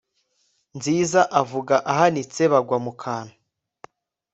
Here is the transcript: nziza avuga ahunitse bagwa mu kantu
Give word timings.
nziza 0.77 1.21
avuga 1.41 1.75
ahunitse 1.91 2.41
bagwa 2.51 2.77
mu 2.85 2.93
kantu 3.01 3.35